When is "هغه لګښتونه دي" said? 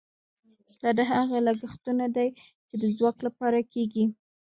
1.13-2.27